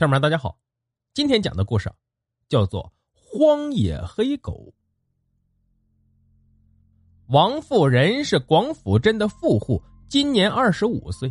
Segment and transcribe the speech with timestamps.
[0.00, 0.56] 朋友们，大家好，
[1.12, 1.92] 今天讲的故事
[2.48, 2.90] 叫做
[3.38, 4.52] 《荒野黑狗》。
[7.26, 11.30] 王富人是广府镇的富户，今年二十五岁。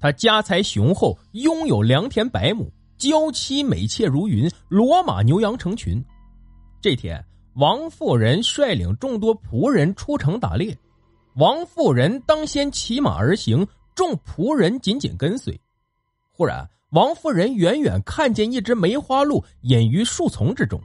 [0.00, 2.68] 他家财雄厚，拥有良田百亩，
[2.98, 6.04] 娇妻美妾如云，骡马牛羊成群。
[6.80, 7.24] 这天，
[7.54, 10.76] 王富人率领众多仆人出城打猎，
[11.36, 13.64] 王富人当先骑马而行，
[13.94, 15.56] 众仆人紧紧跟随。
[16.32, 20.78] 忽然，王夫人远远看见一只梅花鹿隐于树丛之中，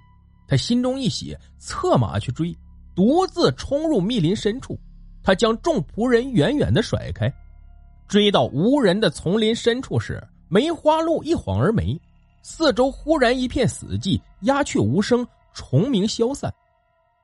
[0.48, 2.58] 她心中一喜，策马去追，
[2.96, 4.80] 独自冲入密林深处。
[5.22, 7.30] 她将众仆人远远的甩开，
[8.08, 12.00] 追到无人的丛林深处时，梅花鹿一晃而没，
[12.42, 16.54] 四周忽然一片死寂，鸦雀无声，虫鸣消散。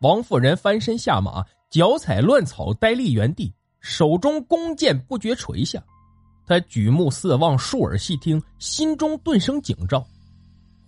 [0.01, 5.81] 王夫人翻身下马，脚踩乱草，呆立原地，手中弓箭不觉垂下。
[6.45, 10.05] 他举目四望，竖耳细听，心中顿生警兆。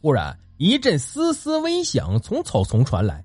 [0.02, 3.24] 忽然一阵嘶嘶微响从草丛传来，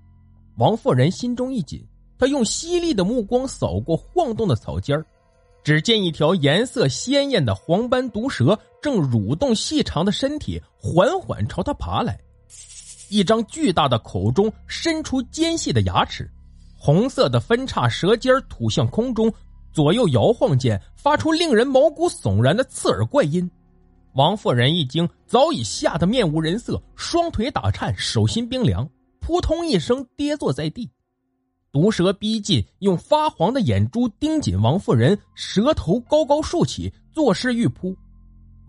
[0.56, 1.84] 王夫人心中一紧，
[2.18, 5.04] 她用犀利的目光扫过晃动的草尖儿，
[5.64, 12.18] 只见一条颜色鲜艳的黄斑毒蛇正蠕动细长的身体，缓缓朝他爬来。
[13.08, 16.30] 一张巨大的口中伸出尖细的牙齿，
[16.78, 19.32] 红色的分叉舌尖吐向空中。
[19.72, 23.50] 左右摇晃间，发出令人毛骨悚然的刺耳怪音。
[24.14, 28.88] 王夫人一惊，早已吓得面无人色，双腿打颤，手心冰凉，
[29.20, 30.90] 扑通一声跌坐在地。
[31.72, 37.96] 毒蛇逼近，用发黄的眼珠盯紧王夫人，蛇头高高竖起，作势欲扑。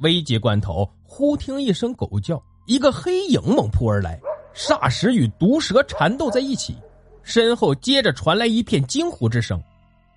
[0.02, 4.22] 危急关头，忽听一声狗叫，一个黑影猛扑而来，
[4.54, 6.76] 霎时与毒蛇缠斗在一起，
[7.24, 9.60] 身后接着传来一片惊呼之声。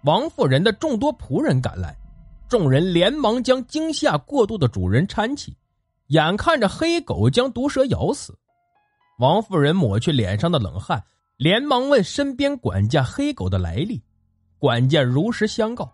[0.04, 1.96] 王夫人的众多仆人赶来，
[2.46, 5.56] 众人连忙将惊吓过度的主人搀起，
[6.08, 8.38] 眼看着黑狗将毒蛇咬死，
[9.18, 11.02] 王夫人抹去脸上的冷汗，
[11.38, 14.02] 连忙问身边管家黑狗的来历。
[14.58, 15.90] 管家如实相告，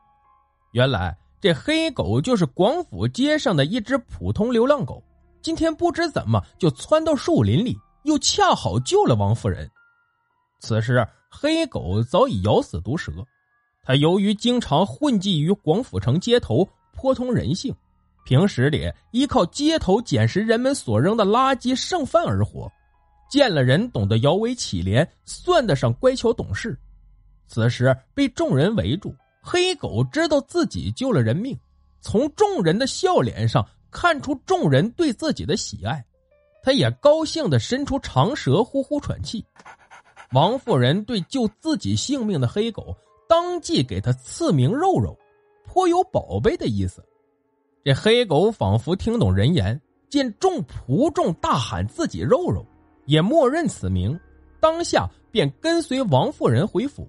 [0.72, 5.00] 原来这黑狗就是广府街上的一只普通流浪狗，
[5.40, 9.70] 今天不知怎么就窜到树林里，又恰好救了王夫人。
[10.58, 13.12] 此时黑狗早已咬死毒蛇。
[13.82, 17.74] 他由于经常混迹于广府城街头，颇通人性，
[18.24, 22.70] 平时里依靠街头捡拾人们所扔的垃圾剩饭而活，
[23.30, 26.78] 见了人懂得摇尾乞怜，算得上乖巧懂事。
[27.48, 31.58] 此时被众人围住，黑狗知道自己救了人命，
[32.00, 36.04] 从众人的笑脸上看出众人对自己的喜爱，
[36.62, 39.44] 他也高兴的伸出长舌呼呼喘气。
[40.32, 42.94] 王夫人对救自己性命的黑狗。
[43.30, 45.16] 当即给他赐名肉肉，
[45.64, 47.00] 颇有宝贝的意思。
[47.84, 52.66] 这黑狗仿佛听懂人言，见众仆众大喊自己肉肉，
[53.06, 54.18] 也默认此名，
[54.58, 57.06] 当下便跟随王夫人回府，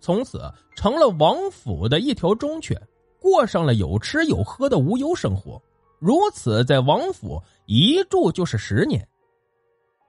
[0.00, 0.38] 从此
[0.76, 2.78] 成了王府的一条忠犬，
[3.18, 5.58] 过上了有吃有喝的无忧生活。
[5.98, 9.08] 如此，在王府一住就是十年。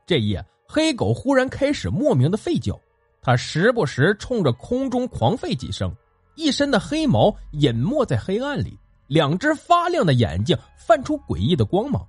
[0.06, 2.78] 这夜，黑狗忽然开始莫名的吠叫。
[3.26, 5.92] 他时不时冲着空中狂吠几声，
[6.36, 8.78] 一身的黑毛隐没在黑暗里，
[9.08, 12.08] 两只发亮的眼睛泛出诡异的光芒。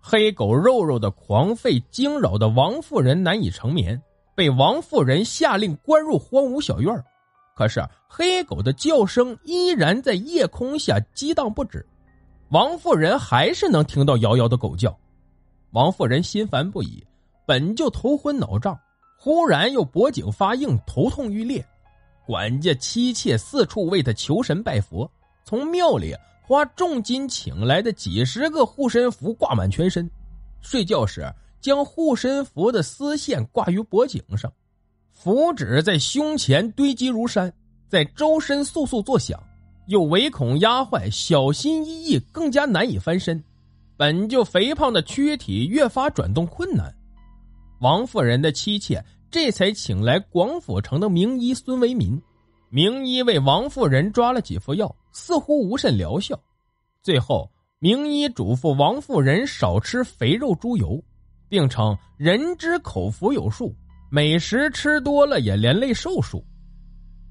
[0.00, 4.00] 黑狗肉肉的狂吠惊扰的王夫人难以成眠，
[4.34, 7.04] 被王夫人下令关入荒芜小院
[7.54, 11.86] 可是黑狗的叫声依然在夜空下激荡不止，
[12.48, 14.98] 王夫人还是能听到遥遥的狗叫。
[15.72, 17.06] 王夫人心烦不已，
[17.44, 18.74] 本就头昏脑胀。
[19.20, 21.66] 忽然又脖颈发硬，头痛欲裂，
[22.24, 25.10] 管家妻妾四处为他求神拜佛，
[25.44, 30.08] 从庙里花重金请来的几十个护身符挂满全身，
[30.60, 31.28] 睡觉时
[31.60, 34.50] 将护身符的丝线挂于脖颈上，
[35.12, 37.52] 符纸在胸前堆积如山，
[37.88, 39.42] 在周身簌簌作响，
[39.88, 43.42] 又唯恐压坏，小心翼翼，更加难以翻身，
[43.96, 46.94] 本就肥胖的躯体越发转动困难。
[47.80, 52.20] 王夫人的妻妾这才请来广府城的名医孙维民，
[52.70, 56.38] 名医为王夫人抓了几副药，似乎无甚疗效。
[57.02, 57.48] 最后，
[57.78, 61.00] 名医嘱咐王夫人少吃肥肉猪油，
[61.48, 63.72] 并称人之口福有数，
[64.10, 66.44] 美食吃多了也连累寿数。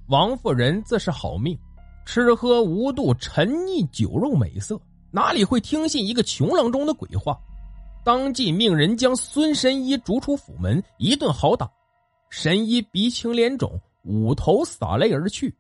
[0.08, 1.60] 王夫人自是好命，
[2.06, 4.80] 吃喝无度，沉溺酒肉美色，
[5.12, 7.38] 哪里会听信一个穷郎中的鬼话？
[8.08, 11.70] 当即命人将孙神医逐出府门，一顿好打。
[12.30, 15.54] 神医鼻青脸肿，捂头洒泪而去。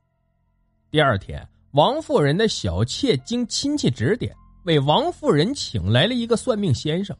[0.89, 4.33] 第二天，王夫人的小妾经亲戚指点，
[4.63, 7.13] 为王夫人请来了一个算命先生。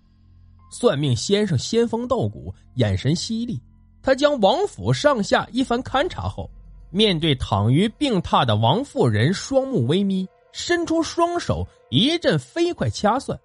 [0.71, 3.62] 算命先生仙风道骨，眼神犀利。
[4.01, 6.50] 他将王府上下一番勘察后，
[6.89, 13.38] 面对躺于病榻的王妇人，双目微眯，伸出双手，一阵飞快掐算。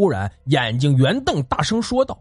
[0.00, 2.18] 忽然眼睛圆瞪，大声说道：“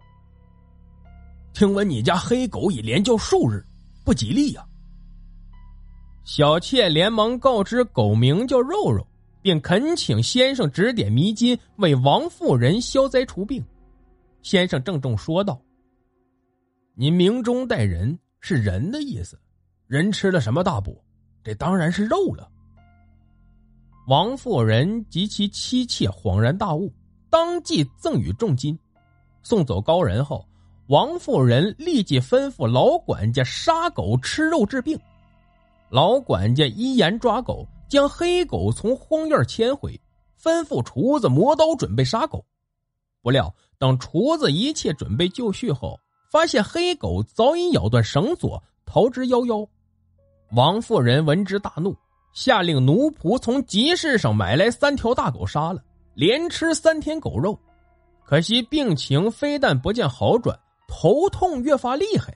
[1.56, 3.64] 听闻你家黑狗已连叫数日，
[4.04, 4.68] 不吉利呀！”
[6.26, 9.08] 小妾连忙告知狗名叫肉肉，
[9.42, 13.64] 并恳请先生指点迷津，为王妇人消灾除病。
[14.42, 15.58] 先生郑重说道
[16.96, 19.40] ：“您明中带人是人的意思，
[19.88, 21.02] 人吃了什么大补？
[21.46, 22.52] 这当然是肉了。”
[24.10, 26.94] 王妇人及其妻妾恍然大悟。
[27.30, 28.78] 当即赠予重金，
[29.44, 30.46] 送走高人后，
[30.88, 35.00] 王妇人立即吩咐老管家杀狗吃肉治病。
[35.90, 40.00] 老管家依言抓狗，将黑狗从荒院牵回，
[40.42, 42.44] 吩咐厨子磨刀准备杀狗。
[43.22, 46.00] 不料等厨子一切准备就绪后，
[46.32, 49.68] 发现黑狗早已咬断绳索，逃之夭夭。
[50.54, 51.96] 王妇人闻之大怒，
[52.34, 55.84] 下令奴仆从集市上买来三条大狗杀了。
[56.20, 57.58] 连吃三天狗肉，
[58.26, 62.36] 可惜病情非但不见好转，头痛越发厉害。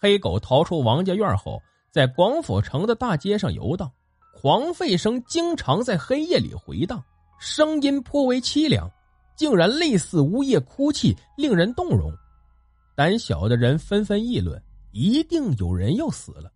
[0.00, 1.60] 黑狗逃出王家院后，
[1.90, 3.92] 在广府城的大街上游荡，
[4.32, 7.04] 狂吠声经常在黑夜里回荡，
[7.38, 8.90] 声音颇为凄凉，
[9.36, 12.10] 竟然类似呜咽哭泣，令人动容。
[12.96, 14.58] 胆小的人纷纷议论，
[14.90, 16.50] 一定有人要死了。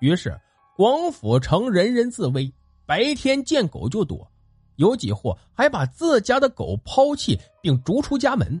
[0.00, 0.38] 于是
[0.76, 2.52] 广府城人人自危，
[2.84, 4.30] 白天见狗就躲。
[4.78, 8.60] 有几户还把自家的狗抛弃并逐出家门，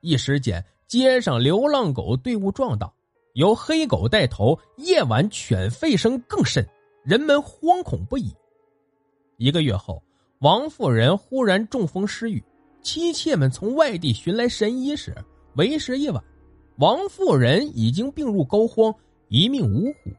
[0.00, 2.92] 一时间街上流浪狗队伍壮大，
[3.34, 6.68] 由黑狗带头，夜晚犬吠声更甚，
[7.04, 8.34] 人们惶恐不已。
[9.36, 10.02] 一个月后，
[10.40, 12.42] 王妇人忽然中风失语，
[12.82, 15.14] 妻妾们从外地寻来神医时，
[15.54, 16.22] 为时已晚，
[16.78, 18.92] 王妇人已经病入膏肓，
[19.28, 20.10] 一命呜呼。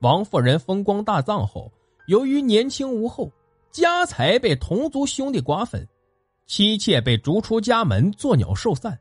[0.00, 1.72] 王妇人风光大葬后，
[2.06, 3.32] 由于年轻无后。
[3.70, 5.86] 家财被同族兄弟瓜分，
[6.46, 8.98] 妻妾被逐出家门，作鸟兽散。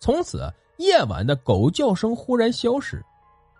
[0.00, 3.00] 从此，夜晚的狗叫声忽然消失，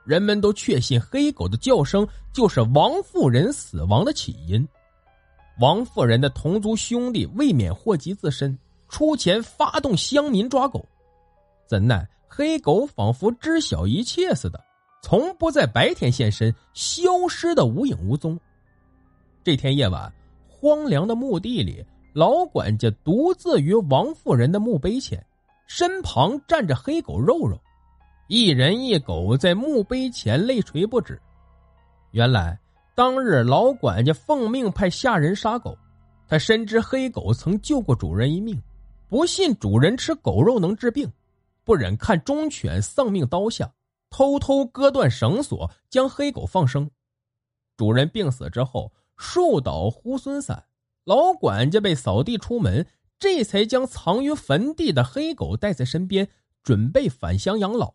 [0.05, 4.67] 人们都确信黑狗的叫声就是王妇人死亡的起因。
[5.61, 8.58] 王妇人的同族兄弟未免祸及自身，
[8.88, 10.85] 出钱发动乡民抓狗，
[11.64, 14.61] 怎奈黑狗仿佛知晓一切似的，
[15.00, 18.37] 从不在白天现身，消失的无影无踪。
[19.44, 20.12] 这天夜晚。
[20.61, 25.25] 荒凉的墓地里，老管家独自于王妇人的墓碑前，
[25.67, 27.59] 身旁站着黑狗肉肉，
[28.29, 31.19] 一人一狗在墓碑前泪垂不止。
[32.11, 32.61] 原来
[32.95, 35.75] 当日老管家奉命派下人杀狗，
[36.29, 38.62] 他深知黑狗曾救过主人一命，
[39.09, 41.11] 不信主人吃狗肉能治病，
[41.65, 43.73] 不忍看忠犬丧命刀下，
[44.11, 46.91] 偷偷割断绳索，将黑狗放生。
[47.79, 48.93] 主人病死之后。
[49.22, 50.64] 树倒猢狲散，
[51.05, 52.87] 老管家被扫地出门，
[53.19, 56.26] 这才将藏于坟地的黑狗带在身边，
[56.62, 57.94] 准备返乡养老。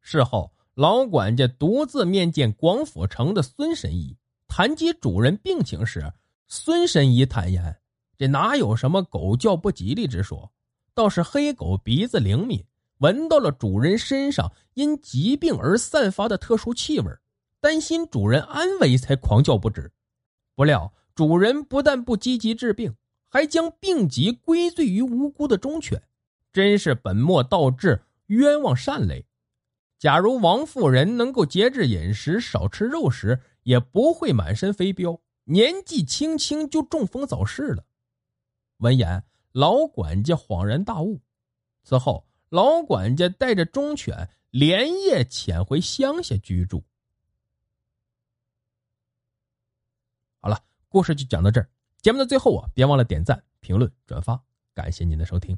[0.00, 4.18] 事后，老管家独自面见广府城的孙神医，
[4.48, 6.12] 谈及主人病情时，
[6.48, 7.78] 孙神医坦言：
[8.18, 10.50] 这哪有什么狗叫不吉利之说，
[10.92, 12.66] 倒是黑狗鼻子灵敏，
[12.98, 17.12] 闻到了主人身上因疾病而散发的特殊气味，
[17.60, 19.92] 担心主人安危，才狂叫不止。
[20.54, 22.94] 不料主人不但不积极治病，
[23.28, 26.02] 还将病疾归罪于无辜的忠犬，
[26.52, 29.26] 真是本末倒置，冤枉善类。
[29.98, 37.84] 假如王夫人能够节制饮食，少吃肉食，也不会满身飞镖，年纪轻轻就中风早逝了。
[38.78, 41.20] 闻言，老管家恍然大悟。
[41.84, 46.84] 此后，老管家带着忠犬连夜潜回乡下居住。
[50.44, 50.58] 好了，
[50.88, 51.68] 故事就讲到这儿。
[52.00, 54.42] 节目的最后啊，别忘了点赞、评论、转发，
[54.74, 55.56] 感谢您的收听。